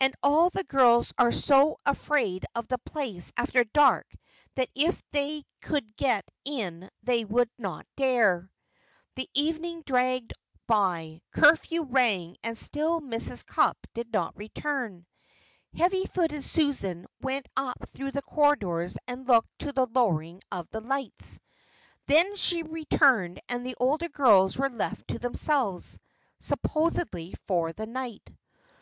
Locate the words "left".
24.70-25.08